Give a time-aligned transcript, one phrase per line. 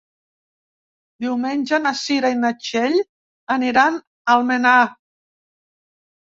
[1.25, 2.99] Diumenge na Cira i na Txell
[3.59, 4.81] aniran a Almenar.